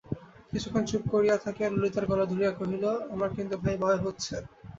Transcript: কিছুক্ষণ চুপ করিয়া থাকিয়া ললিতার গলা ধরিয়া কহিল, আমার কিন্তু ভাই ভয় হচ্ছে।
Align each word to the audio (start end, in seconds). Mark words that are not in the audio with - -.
কিছুক্ষণ 0.51 0.83
চুপ 0.85 1.03
করিয়া 1.11 1.35
থাকিয়া 1.37 1.69
ললিতার 1.71 2.05
গলা 2.09 2.25
ধরিয়া 2.27 2.51
কহিল, 2.53 2.83
আমার 3.13 3.29
কিন্তু 3.37 3.55
ভাই 3.63 3.75
ভয় 3.81 3.99
হচ্ছে। 4.05 4.35